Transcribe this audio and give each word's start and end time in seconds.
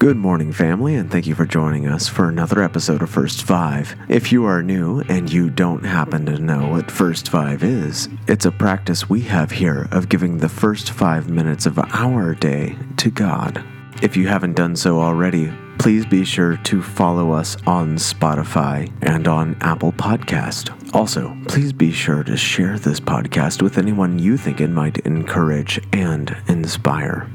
Good 0.00 0.16
morning, 0.16 0.50
family, 0.50 0.94
and 0.94 1.10
thank 1.10 1.26
you 1.26 1.34
for 1.34 1.44
joining 1.44 1.86
us 1.86 2.08
for 2.08 2.26
another 2.26 2.62
episode 2.62 3.02
of 3.02 3.10
First 3.10 3.42
Five. 3.42 3.94
If 4.08 4.32
you 4.32 4.46
are 4.46 4.62
new 4.62 5.00
and 5.10 5.30
you 5.30 5.50
don't 5.50 5.84
happen 5.84 6.24
to 6.24 6.38
know 6.38 6.68
what 6.68 6.90
First 6.90 7.28
Five 7.28 7.62
is, 7.62 8.08
it's 8.26 8.46
a 8.46 8.50
practice 8.50 9.10
we 9.10 9.20
have 9.20 9.50
here 9.50 9.88
of 9.90 10.08
giving 10.08 10.38
the 10.38 10.48
first 10.48 10.92
five 10.92 11.28
minutes 11.28 11.66
of 11.66 11.78
our 11.78 12.34
day 12.34 12.78
to 12.96 13.10
God. 13.10 13.62
If 14.00 14.16
you 14.16 14.26
haven't 14.26 14.56
done 14.56 14.74
so 14.74 14.98
already, 15.02 15.52
please 15.78 16.06
be 16.06 16.24
sure 16.24 16.56
to 16.56 16.80
follow 16.80 17.32
us 17.32 17.58
on 17.66 17.96
Spotify 17.96 18.90
and 19.02 19.28
on 19.28 19.54
Apple 19.60 19.92
Podcast. 19.92 20.94
Also, 20.94 21.36
please 21.46 21.74
be 21.74 21.92
sure 21.92 22.24
to 22.24 22.38
share 22.38 22.78
this 22.78 23.00
podcast 23.00 23.60
with 23.60 23.76
anyone 23.76 24.18
you 24.18 24.38
think 24.38 24.62
it 24.62 24.70
might 24.70 24.96
encourage 25.00 25.78
and 25.92 26.34
inspire. 26.48 27.30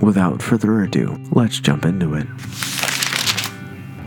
Without 0.00 0.40
further 0.40 0.82
ado, 0.82 1.18
let's 1.32 1.58
jump 1.58 1.84
into 1.84 2.14
it. 2.14 2.28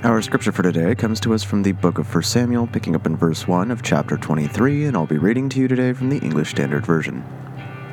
Our 0.06 0.22
scripture 0.22 0.54
for 0.54 0.64
today 0.64 0.96
comes 0.96 1.20
to 1.20 1.34
us 1.34 1.44
from 1.44 1.64
the 1.64 1.74
book 1.74 1.98
of 1.98 2.14
1 2.14 2.24
Samuel, 2.24 2.66
picking 2.68 2.96
up 2.96 3.06
in 3.06 3.18
verse 3.18 3.46
1 3.46 3.70
of 3.72 3.84
chapter 3.84 4.16
23, 4.16 4.86
and 4.86 4.96
I'll 4.96 5.06
be 5.06 5.18
reading 5.18 5.50
to 5.50 5.60
you 5.60 5.68
today 5.68 5.92
from 5.92 6.10
the 6.10 6.20
English 6.20 6.52
Standard 6.52 6.86
Version. 6.86 7.26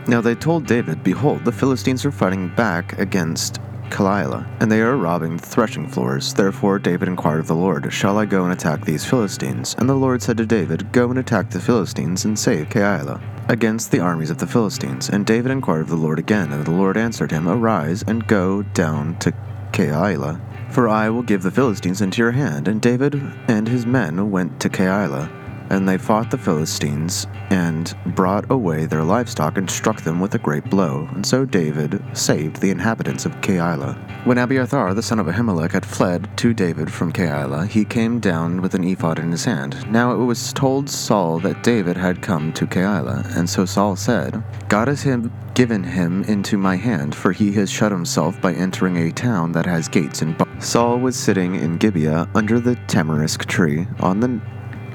Now 0.07 0.21
they 0.21 0.37
told 0.37 0.67
David, 0.67 1.03
Behold, 1.03 1.45
the 1.45 1.51
Philistines 1.51 2.05
are 2.05 2.13
fighting 2.13 2.55
back 2.55 2.97
against 3.01 3.61
Keilah, 3.91 4.47
and 4.61 4.71
they 4.71 4.81
are 4.81 4.97
robbing 4.97 5.37
the 5.37 5.47
threshing 5.47 5.89
floors. 5.89 6.33
Therefore 6.33 6.79
David 6.79 7.09
inquired 7.09 7.41
of 7.41 7.49
the 7.49 7.57
Lord, 7.57 7.93
Shall 7.93 8.17
I 8.17 8.27
go 8.27 8.45
and 8.45 8.53
attack 8.53 8.85
these 8.85 9.05
Philistines? 9.05 9.75
And 9.77 9.89
the 9.89 9.95
Lord 9.95 10.23
said 10.23 10.37
to 10.37 10.47
David, 10.47 10.93
Go 10.93 11.11
and 11.11 11.19
attack 11.19 11.51
the 11.51 11.61
Philistines 11.61 12.25
and 12.25 12.39
save 12.39 12.69
Keilah 12.69 13.21
against 13.49 13.91
the 13.91 14.01
armies 14.01 14.31
of 14.31 14.39
the 14.39 14.47
Philistines. 14.47 15.09
And 15.09 15.27
David 15.27 15.51
inquired 15.51 15.83
of 15.83 15.89
the 15.89 15.97
Lord 15.97 16.19
again, 16.19 16.53
and 16.53 16.65
the 16.65 16.71
Lord 16.71 16.97
answered 16.97 17.31
him, 17.31 17.49
Arise 17.49 18.05
and 18.07 18.27
go 18.27 18.63
down 18.63 19.19
to 19.21 19.33
Keilah, 19.73 20.41
for 20.71 20.89
I 20.89 21.09
will 21.11 21.23
give 21.23 21.43
the 21.43 21.51
Philistines 21.51 22.01
into 22.01 22.23
your 22.23 22.33
hand. 22.33 22.69
And 22.69 22.81
David 22.81 23.15
and 23.49 23.69
his 23.69 23.87
men 23.87 24.31
went 24.31 24.61
to 24.61 24.69
Keilah 24.69 25.31
and 25.71 25.89
they 25.89 25.99
fought 25.99 26.31
the 26.31 26.39
Philistines, 26.39 27.27
and 27.51 27.95
brought 28.07 28.51
away 28.51 28.87
their 28.87 29.05
livestock, 29.05 29.57
and 29.59 29.71
struck 29.71 30.03
them 30.03 30.21
with 30.21 30.35
a 30.35 30.39
great 30.39 30.65
blow. 30.71 31.09
And 31.13 31.25
so 31.25 31.45
David 31.45 32.03
saved 32.13 32.61
the 32.61 32.71
inhabitants 32.71 33.27
of 33.27 33.41
Keilah. 33.41 34.27
When 34.27 34.39
Abiathar, 34.39 34.95
the 34.95 35.03
son 35.03 35.19
of 35.19 35.27
Ahimelech, 35.27 35.73
had 35.73 35.87
fled 35.87 36.29
to 36.39 36.53
David 36.53 36.93
from 36.93 37.13
Keilah, 37.13 37.69
he 37.69 37.85
came 37.85 38.21
down 38.21 38.61
with 38.61 38.75
an 38.75 38.85
ephod 38.85 39.19
in 39.19 39.31
his 39.31 39.45
hand. 39.45 39.91
Now 39.91 40.13
it 40.13 40.25
was 40.25 40.53
told 40.53 40.91
Saul 40.91 41.39
that 41.41 41.63
David 41.63 41.97
had 41.97 42.23
come 42.23 42.53
to 42.55 42.67
Keilah, 42.67 43.37
and 43.37 43.49
so 43.49 43.65
Saul 43.65 43.97
said, 43.97 44.43
God 44.69 44.89
has 44.89 45.03
him 45.03 45.33
given 45.55 45.83
him 45.83 46.23
into 46.25 46.57
my 46.57 46.77
hand, 46.77 47.15
for 47.15 47.33
he 47.33 47.53
has 47.53 47.71
shut 47.71 47.91
himself 47.91 48.41
by 48.41 48.53
entering 48.55 48.97
a 48.97 49.11
town 49.11 49.53
that 49.53 49.67
has 49.67 49.89
gates 49.89 50.23
and 50.23 50.37
bars. 50.37 50.65
Saul 50.65 50.99
was 50.99 51.17
sitting 51.17 51.55
in 51.55 51.79
Gibeah 51.79 52.29
under 52.35 52.61
the 52.61 52.77
tamarisk 52.87 53.45
tree 53.47 53.87
on 54.01 54.21
the 54.21 54.41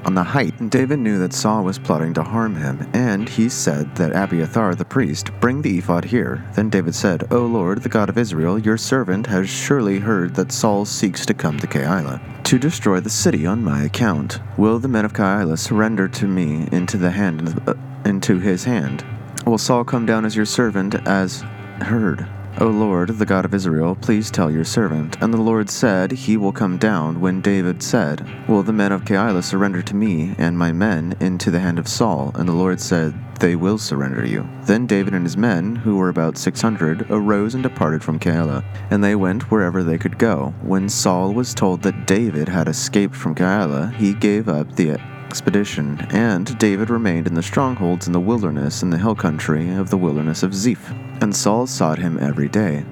on 0.04 0.14
the 0.14 0.22
height, 0.22 0.70
David 0.70 0.98
knew 0.98 1.18
that 1.18 1.32
Saul 1.32 1.64
was 1.64 1.78
plotting 1.78 2.14
to 2.14 2.22
harm 2.22 2.56
him, 2.56 2.88
and 2.92 3.28
he 3.28 3.48
said 3.48 3.96
that 3.96 4.12
Abiathar 4.12 4.74
the 4.74 4.84
priest 4.84 5.30
bring 5.40 5.62
the 5.62 5.78
ephod 5.78 6.04
here. 6.04 6.44
Then 6.54 6.70
David 6.70 6.94
said, 6.94 7.32
O 7.32 7.46
Lord, 7.46 7.82
the 7.82 7.88
God 7.88 8.08
of 8.08 8.18
Israel, 8.18 8.58
your 8.58 8.76
servant 8.76 9.26
has 9.26 9.48
surely 9.48 9.98
heard 9.98 10.34
that 10.34 10.52
Saul 10.52 10.84
seeks 10.84 11.24
to 11.26 11.34
come 11.34 11.58
to 11.58 11.66
Keilah, 11.66 12.20
to 12.44 12.58
destroy 12.58 13.00
the 13.00 13.10
city 13.10 13.46
on 13.46 13.64
my 13.64 13.82
account. 13.82 14.40
Will 14.58 14.78
the 14.78 14.88
men 14.88 15.04
of 15.04 15.12
Keilah 15.12 15.58
surrender 15.58 16.08
to 16.08 16.26
me 16.26 16.68
into 16.70 16.96
the 16.96 17.10
hand 17.10 17.60
uh, 17.66 17.74
into 18.04 18.38
his 18.38 18.64
hand? 18.64 19.04
Will 19.46 19.58
Saul 19.58 19.84
come 19.84 20.06
down 20.06 20.24
as 20.24 20.36
your 20.36 20.46
servant 20.46 20.94
as 21.06 21.40
heard? 21.80 22.28
O 22.60 22.68
Lord, 22.68 23.08
the 23.08 23.26
God 23.26 23.44
of 23.44 23.52
Israel, 23.52 23.96
please 24.00 24.30
tell 24.30 24.48
your 24.48 24.64
servant. 24.64 25.20
And 25.20 25.34
the 25.34 25.40
Lord 25.40 25.68
said, 25.68 26.12
He 26.12 26.36
will 26.36 26.52
come 26.52 26.78
down. 26.78 27.20
When 27.20 27.40
David 27.40 27.82
said, 27.82 28.24
Will 28.48 28.62
the 28.62 28.72
men 28.72 28.92
of 28.92 29.04
Keilah 29.04 29.42
surrender 29.42 29.82
to 29.82 29.96
me 29.96 30.36
and 30.38 30.56
my 30.56 30.70
men 30.70 31.16
into 31.18 31.50
the 31.50 31.58
hand 31.58 31.80
of 31.80 31.88
Saul? 31.88 32.30
And 32.36 32.48
the 32.48 32.52
Lord 32.52 32.80
said, 32.80 33.12
They 33.40 33.56
will 33.56 33.76
surrender 33.76 34.24
you. 34.24 34.48
Then 34.66 34.86
David 34.86 35.14
and 35.14 35.24
his 35.24 35.36
men, 35.36 35.74
who 35.74 35.96
were 35.96 36.08
about 36.08 36.38
six 36.38 36.62
hundred, 36.62 37.10
arose 37.10 37.54
and 37.54 37.62
departed 37.62 38.04
from 38.04 38.20
Keilah, 38.20 38.64
and 38.88 39.02
they 39.02 39.16
went 39.16 39.50
wherever 39.50 39.82
they 39.82 39.98
could 39.98 40.16
go. 40.16 40.54
When 40.62 40.88
Saul 40.88 41.34
was 41.34 41.54
told 41.54 41.82
that 41.82 42.06
David 42.06 42.48
had 42.48 42.68
escaped 42.68 43.16
from 43.16 43.34
Keilah, 43.34 43.92
he 43.94 44.14
gave 44.14 44.48
up 44.48 44.76
the 44.76 44.90
expedition, 45.34 45.98
and 46.10 46.56
David 46.60 46.90
remained 46.90 47.26
in 47.26 47.34
the 47.34 47.42
strongholds 47.42 48.06
in 48.06 48.12
the 48.12 48.20
wilderness 48.20 48.84
in 48.84 48.90
the 48.90 48.98
hill 48.98 49.16
country 49.16 49.74
of 49.74 49.90
the 49.90 49.98
wilderness 49.98 50.44
of 50.44 50.54
Ziph. 50.54 50.92
And 51.20 51.34
Saul 51.34 51.66
sought 51.66 51.98
him 51.98 52.20
every 52.20 52.48
day, 52.48 52.84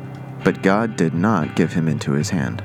but 0.42 0.60
God 0.60 0.96
did 0.96 1.14
not 1.14 1.54
give 1.54 1.72
him 1.72 1.86
into 1.86 2.10
his 2.10 2.30
hand. 2.30 2.64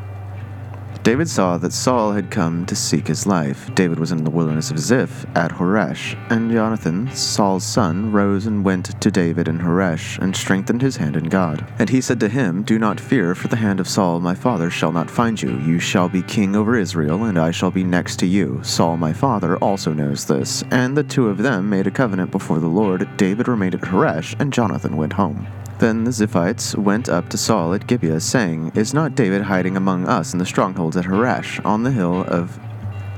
David 1.07 1.29
saw 1.29 1.57
that 1.59 1.72
Saul 1.72 2.12
had 2.12 2.29
come 2.29 2.66
to 2.66 2.75
seek 2.75 3.07
his 3.07 3.25
life. 3.25 3.73
David 3.75 3.97
was 3.97 4.12
in 4.12 4.25
the 4.25 4.29
wilderness 4.29 4.72
of 4.72 4.78
Ziph 4.78 5.25
at 5.35 5.53
Horesh, 5.53 6.18
and 6.29 6.51
Jonathan, 6.51 7.09
Saul's 7.16 7.63
son, 7.63 8.12
rose 8.12 8.45
and 8.45 8.66
went 8.66 9.00
to 9.00 9.09
David 9.09 9.47
in 9.47 9.57
Horesh, 9.57 10.19
and 10.19 10.35
strengthened 10.35 10.81
his 10.81 10.97
hand 10.97 11.16
in 11.16 11.29
God. 11.29 11.66
And 11.79 11.90
he 11.90 12.01
said 12.01 12.19
to 12.19 12.28
him, 12.28 12.62
Do 12.62 12.78
not 12.78 13.00
fear, 13.00 13.35
for 13.35 13.47
the 13.47 13.56
hand 13.56 13.79
of 13.79 13.88
Saul 13.88 14.19
my 14.19 14.35
father 14.35 14.69
shall 14.69 14.91
not 14.91 15.09
find 15.09 15.41
you. 15.41 15.57
You 15.59 15.79
shall 15.79 16.09
be 16.09 16.23
king 16.23 16.57
over 16.57 16.75
Israel, 16.75 17.23
and 17.23 17.40
I 17.40 17.51
shall 17.51 17.72
be 17.72 17.85
next 17.85 18.17
to 18.17 18.25
you. 18.25 18.59
Saul 18.62 18.97
my 18.97 19.13
father 19.13 19.56
also 19.59 19.94
knows 19.94 20.25
this. 20.25 20.62
And 20.72 20.97
the 20.97 21.03
two 21.06 21.29
of 21.29 21.38
them 21.38 21.69
made 21.69 21.88
a 21.88 21.90
covenant 21.90 22.31
before 22.31 22.59
the 22.59 22.67
Lord. 22.67 23.07
David 23.16 23.47
remained 23.47 23.75
at 23.75 23.81
Horesh, 23.81 24.38
and 24.41 24.51
Jonathan 24.51 24.97
went 24.97 25.13
home. 25.13 25.47
Then 25.80 26.06
the 26.06 26.12
Ziphites 26.12 26.76
went 26.76 27.08
up 27.08 27.30
to 27.30 27.38
Saul 27.38 27.74
at 27.76 27.86
Gibeah, 27.86 28.20
saying, 28.20 28.72
Is 28.74 28.96
not 28.96 29.14
David 29.14 29.44
hiding 29.44 29.78
among 29.78 30.08
us 30.08 30.34
in 30.34 30.40
the 30.40 30.46
strongholds 30.46 30.98
at 30.98 31.06
Horesh, 31.06 31.64
on 31.64 31.84
the 31.84 31.92
hill 31.92 32.26
of 32.28 32.60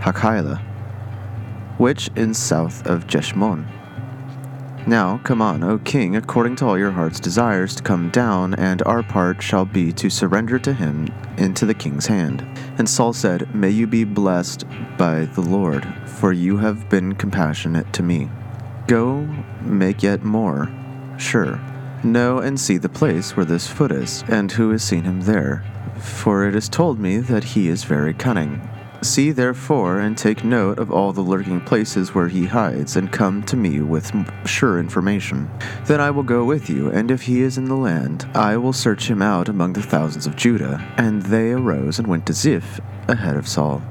Hachilah, 0.01 0.59
which 1.77 2.09
is 2.17 2.37
south 2.37 2.85
of 2.85 3.07
Jeshimon? 3.07 3.65
Now 4.85 5.21
come 5.23 5.41
on, 5.41 5.63
O 5.63 5.77
king, 5.77 6.17
according 6.17 6.57
to 6.57 6.65
all 6.65 6.77
your 6.77 6.91
heart's 6.91 7.21
desires, 7.21 7.75
to 7.75 7.83
come 7.83 8.09
down, 8.09 8.53
and 8.55 8.81
our 8.81 9.03
part 9.03 9.41
shall 9.41 9.65
be 9.65 9.93
to 9.93 10.09
surrender 10.09 10.59
to 10.59 10.73
him 10.73 11.07
into 11.37 11.65
the 11.65 11.73
king's 11.73 12.07
hand. 12.07 12.41
And 12.77 12.89
Saul 12.89 13.13
said, 13.13 13.55
May 13.55 13.69
you 13.69 13.87
be 13.87 14.03
blessed 14.03 14.65
by 14.97 15.25
the 15.25 15.41
Lord, 15.41 15.87
for 16.05 16.33
you 16.33 16.57
have 16.57 16.89
been 16.89 17.15
compassionate 17.15 17.93
to 17.93 18.03
me. 18.03 18.29
Go 18.87 19.21
make 19.61 20.03
yet 20.03 20.25
more. 20.25 20.69
Sure 21.17 21.59
Know 22.03 22.39
and 22.39 22.57
see 22.57 22.77
the 22.77 22.87
place 22.87 23.35
where 23.35 23.45
this 23.45 23.67
foot 23.67 23.91
is, 23.91 24.23
and 24.29 24.51
who 24.51 24.69
has 24.71 24.83
seen 24.83 25.03
him 25.03 25.21
there. 25.21 25.65
For 25.99 26.47
it 26.47 26.55
is 26.55 26.69
told 26.69 26.97
me 26.97 27.17
that 27.17 27.43
he 27.43 27.67
is 27.67 27.83
very 27.83 28.13
cunning. 28.13 28.67
See 29.01 29.31
therefore, 29.31 29.99
and 29.99 30.17
take 30.17 30.43
note 30.43 30.79
of 30.79 30.91
all 30.91 31.11
the 31.11 31.21
lurking 31.21 31.59
places 31.61 32.15
where 32.15 32.29
he 32.29 32.45
hides, 32.45 32.95
and 32.95 33.11
come 33.11 33.43
to 33.43 33.57
me 33.57 33.81
with 33.81 34.13
sure 34.45 34.79
information. 34.79 35.49
Then 35.85 35.99
I 35.99 36.11
will 36.11 36.23
go 36.23 36.45
with 36.45 36.69
you, 36.69 36.89
and 36.89 37.11
if 37.11 37.23
he 37.23 37.41
is 37.41 37.57
in 37.57 37.65
the 37.65 37.75
land, 37.75 38.29
I 38.33 38.55
will 38.55 38.73
search 38.73 39.09
him 39.09 39.21
out 39.21 39.49
among 39.49 39.73
the 39.73 39.81
thousands 39.81 40.25
of 40.25 40.37
Judah. 40.37 40.85
And 40.97 41.21
they 41.23 41.51
arose 41.51 41.99
and 41.99 42.07
went 42.07 42.25
to 42.27 42.33
Ziph, 42.33 42.79
ahead 43.09 43.35
of 43.35 43.47
Saul. 43.47 43.81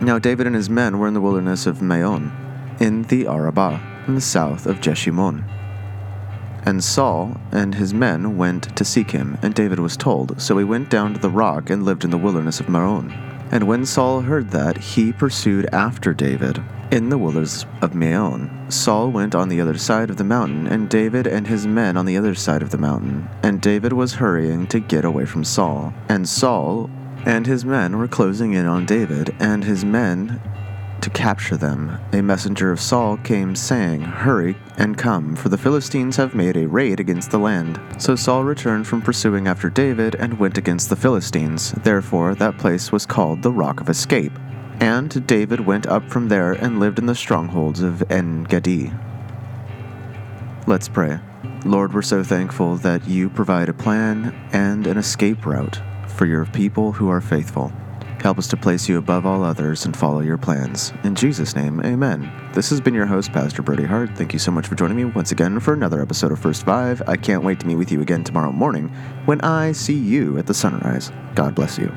Now 0.00 0.18
David 0.18 0.46
and 0.46 0.56
his 0.56 0.70
men 0.70 0.98
were 0.98 1.08
in 1.08 1.14
the 1.14 1.20
wilderness 1.20 1.66
of 1.66 1.82
Maon, 1.82 2.32
in 2.80 3.02
the 3.04 3.26
Arabah, 3.26 3.80
in 4.06 4.14
the 4.14 4.20
south 4.22 4.64
of 4.66 4.80
Jeshimon. 4.80 5.44
And 6.64 6.82
Saul 6.82 7.40
and 7.52 7.74
his 7.74 7.94
men 7.94 8.36
went 8.36 8.76
to 8.76 8.84
seek 8.84 9.10
him, 9.10 9.38
and 9.42 9.54
David 9.54 9.80
was 9.80 9.96
told. 9.96 10.40
So 10.40 10.58
he 10.58 10.64
went 10.64 10.90
down 10.90 11.14
to 11.14 11.20
the 11.20 11.30
rock 11.30 11.70
and 11.70 11.84
lived 11.84 12.04
in 12.04 12.10
the 12.10 12.18
wilderness 12.18 12.60
of 12.60 12.68
Maon. 12.68 13.12
And 13.50 13.64
when 13.64 13.84
Saul 13.84 14.20
heard 14.20 14.50
that, 14.50 14.78
he 14.78 15.12
pursued 15.12 15.66
after 15.72 16.14
David 16.14 16.62
in 16.90 17.08
the 17.08 17.18
wilderness 17.18 17.66
of 17.82 17.94
Maon. 17.94 18.66
Saul 18.68 19.10
went 19.10 19.34
on 19.34 19.48
the 19.48 19.60
other 19.60 19.78
side 19.78 20.10
of 20.10 20.16
the 20.16 20.24
mountain, 20.24 20.66
and 20.66 20.88
David 20.88 21.26
and 21.26 21.46
his 21.46 21.66
men 21.66 21.96
on 21.96 22.06
the 22.06 22.16
other 22.16 22.34
side 22.34 22.62
of 22.62 22.70
the 22.70 22.78
mountain. 22.78 23.28
And 23.42 23.60
David 23.60 23.92
was 23.92 24.14
hurrying 24.14 24.66
to 24.68 24.80
get 24.80 25.04
away 25.04 25.24
from 25.24 25.44
Saul. 25.44 25.92
And 26.08 26.28
Saul 26.28 26.90
and 27.24 27.46
his 27.46 27.64
men 27.64 27.98
were 27.98 28.08
closing 28.08 28.52
in 28.52 28.66
on 28.66 28.86
David, 28.86 29.34
and 29.38 29.64
his 29.64 29.84
men 29.84 30.40
to 31.02 31.10
capture 31.10 31.56
them. 31.56 31.98
A 32.12 32.22
messenger 32.22 32.72
of 32.72 32.80
Saul 32.80 33.16
came, 33.18 33.54
saying, 33.54 34.02
Hurry 34.02 34.56
and 34.76 34.96
come, 34.96 35.36
for 35.36 35.48
the 35.48 35.58
Philistines 35.58 36.16
have 36.16 36.34
made 36.34 36.56
a 36.56 36.68
raid 36.68 37.00
against 37.00 37.30
the 37.30 37.38
land. 37.38 37.80
So 37.98 38.16
Saul 38.16 38.44
returned 38.44 38.86
from 38.86 39.02
pursuing 39.02 39.48
after 39.48 39.70
David 39.70 40.14
and 40.16 40.38
went 40.38 40.58
against 40.58 40.88
the 40.88 40.96
Philistines. 40.96 41.72
Therefore, 41.72 42.34
that 42.34 42.58
place 42.58 42.92
was 42.92 43.06
called 43.06 43.42
the 43.42 43.52
Rock 43.52 43.80
of 43.80 43.88
Escape. 43.88 44.32
And 44.80 45.26
David 45.26 45.60
went 45.60 45.86
up 45.86 46.10
from 46.10 46.28
there 46.28 46.52
and 46.52 46.80
lived 46.80 46.98
in 46.98 47.06
the 47.06 47.14
strongholds 47.14 47.80
of 47.80 48.02
En 48.10 48.44
Gedi. 48.44 48.92
Let's 50.66 50.88
pray. 50.88 51.20
Lord, 51.64 51.92
we're 51.92 52.02
so 52.02 52.22
thankful 52.22 52.76
that 52.76 53.06
you 53.06 53.28
provide 53.28 53.68
a 53.68 53.74
plan 53.74 54.34
and 54.52 54.86
an 54.86 54.96
escape 54.96 55.44
route 55.44 55.80
for 56.06 56.26
your 56.26 56.46
people 56.46 56.92
who 56.92 57.08
are 57.08 57.20
faithful. 57.20 57.72
Help 58.20 58.38
us 58.38 58.48
to 58.48 58.56
place 58.56 58.88
you 58.88 58.98
above 58.98 59.24
all 59.24 59.42
others 59.42 59.86
and 59.86 59.96
follow 59.96 60.20
your 60.20 60.36
plans. 60.36 60.92
In 61.04 61.14
Jesus' 61.14 61.56
name, 61.56 61.80
amen. 61.80 62.30
This 62.52 62.68
has 62.68 62.80
been 62.80 62.92
your 62.92 63.06
host, 63.06 63.32
Pastor 63.32 63.62
Brody 63.62 63.84
Hart. 63.84 64.10
Thank 64.16 64.32
you 64.34 64.38
so 64.38 64.50
much 64.50 64.66
for 64.66 64.74
joining 64.74 64.96
me 64.96 65.06
once 65.06 65.32
again 65.32 65.58
for 65.58 65.72
another 65.72 66.02
episode 66.02 66.30
of 66.30 66.38
First 66.38 66.64
Five. 66.64 67.02
I 67.06 67.16
can't 67.16 67.44
wait 67.44 67.60
to 67.60 67.66
meet 67.66 67.76
with 67.76 67.90
you 67.90 68.02
again 68.02 68.22
tomorrow 68.22 68.52
morning 68.52 68.88
when 69.24 69.40
I 69.40 69.72
see 69.72 69.98
you 69.98 70.36
at 70.36 70.46
the 70.46 70.54
sunrise. 70.54 71.10
God 71.34 71.54
bless 71.54 71.78
you. 71.78 71.90